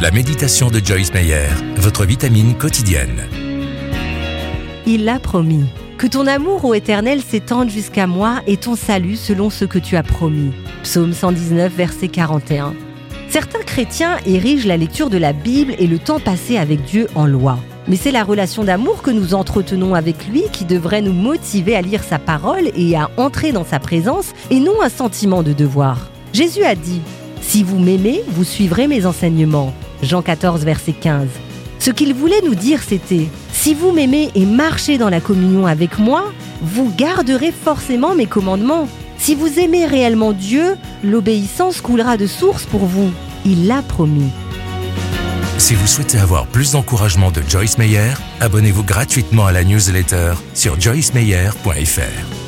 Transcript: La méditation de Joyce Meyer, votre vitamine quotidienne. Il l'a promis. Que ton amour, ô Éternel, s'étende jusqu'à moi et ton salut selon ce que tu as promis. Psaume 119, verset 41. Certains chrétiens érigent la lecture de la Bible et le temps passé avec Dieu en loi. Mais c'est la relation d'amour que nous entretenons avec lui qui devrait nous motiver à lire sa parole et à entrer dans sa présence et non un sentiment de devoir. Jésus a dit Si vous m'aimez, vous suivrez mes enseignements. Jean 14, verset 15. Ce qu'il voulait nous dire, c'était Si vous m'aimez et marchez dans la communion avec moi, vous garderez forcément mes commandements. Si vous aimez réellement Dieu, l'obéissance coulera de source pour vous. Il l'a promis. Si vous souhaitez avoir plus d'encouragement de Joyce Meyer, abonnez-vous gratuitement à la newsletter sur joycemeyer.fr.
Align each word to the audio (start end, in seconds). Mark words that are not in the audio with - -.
La 0.00 0.10
méditation 0.10 0.70
de 0.70 0.80
Joyce 0.82 1.12
Meyer, 1.12 1.48
votre 1.76 2.06
vitamine 2.06 2.56
quotidienne. 2.56 3.28
Il 4.86 5.04
l'a 5.04 5.18
promis. 5.18 5.66
Que 5.98 6.06
ton 6.06 6.26
amour, 6.26 6.64
ô 6.64 6.72
Éternel, 6.72 7.20
s'étende 7.20 7.68
jusqu'à 7.68 8.06
moi 8.06 8.40
et 8.46 8.56
ton 8.56 8.76
salut 8.76 9.16
selon 9.16 9.50
ce 9.50 9.66
que 9.66 9.78
tu 9.78 9.96
as 9.96 10.02
promis. 10.02 10.52
Psaume 10.84 11.12
119, 11.12 11.70
verset 11.70 12.08
41. 12.08 12.72
Certains 13.28 13.60
chrétiens 13.60 14.16
érigent 14.24 14.66
la 14.66 14.78
lecture 14.78 15.10
de 15.10 15.18
la 15.18 15.34
Bible 15.34 15.74
et 15.78 15.86
le 15.86 15.98
temps 15.98 16.18
passé 16.18 16.56
avec 16.56 16.82
Dieu 16.84 17.06
en 17.14 17.26
loi. 17.26 17.58
Mais 17.86 17.96
c'est 17.96 18.10
la 18.10 18.24
relation 18.24 18.64
d'amour 18.64 19.02
que 19.02 19.10
nous 19.10 19.34
entretenons 19.34 19.94
avec 19.94 20.28
lui 20.28 20.44
qui 20.50 20.64
devrait 20.64 21.02
nous 21.02 21.12
motiver 21.12 21.76
à 21.76 21.82
lire 21.82 22.04
sa 22.04 22.18
parole 22.18 22.70
et 22.74 22.96
à 22.96 23.10
entrer 23.18 23.52
dans 23.52 23.66
sa 23.66 23.78
présence 23.78 24.32
et 24.48 24.60
non 24.60 24.80
un 24.82 24.88
sentiment 24.88 25.42
de 25.42 25.52
devoir. 25.52 26.08
Jésus 26.32 26.64
a 26.64 26.74
dit 26.74 27.02
Si 27.42 27.62
vous 27.62 27.78
m'aimez, 27.78 28.22
vous 28.28 28.44
suivrez 28.44 28.86
mes 28.86 29.04
enseignements. 29.04 29.74
Jean 30.02 30.22
14, 30.22 30.64
verset 30.64 30.92
15. 30.92 31.28
Ce 31.78 31.90
qu'il 31.90 32.14
voulait 32.14 32.42
nous 32.44 32.54
dire, 32.54 32.82
c'était 32.82 33.28
Si 33.52 33.74
vous 33.74 33.92
m'aimez 33.92 34.30
et 34.34 34.44
marchez 34.44 34.98
dans 34.98 35.08
la 35.08 35.20
communion 35.20 35.66
avec 35.66 35.98
moi, 35.98 36.32
vous 36.62 36.92
garderez 36.96 37.52
forcément 37.52 38.14
mes 38.14 38.26
commandements. 38.26 38.88
Si 39.18 39.34
vous 39.34 39.58
aimez 39.58 39.86
réellement 39.86 40.32
Dieu, 40.32 40.76
l'obéissance 41.02 41.80
coulera 41.80 42.16
de 42.16 42.26
source 42.26 42.64
pour 42.64 42.84
vous. 42.84 43.10
Il 43.44 43.66
l'a 43.66 43.82
promis. 43.82 44.30
Si 45.58 45.74
vous 45.74 45.86
souhaitez 45.86 46.18
avoir 46.18 46.46
plus 46.46 46.72
d'encouragement 46.72 47.30
de 47.30 47.42
Joyce 47.46 47.76
Meyer, 47.76 48.14
abonnez-vous 48.40 48.82
gratuitement 48.82 49.46
à 49.46 49.52
la 49.52 49.62
newsletter 49.62 50.32
sur 50.54 50.80
joycemeyer.fr. 50.80 52.39